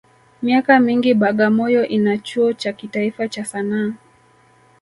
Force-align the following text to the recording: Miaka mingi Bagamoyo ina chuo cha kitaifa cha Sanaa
Miaka 0.43 0.73
mingi 0.79 1.13
Bagamoyo 1.13 1.87
ina 1.87 2.17
chuo 2.17 2.53
cha 2.53 2.73
kitaifa 2.73 3.27
cha 3.27 3.45
Sanaa 3.45 3.93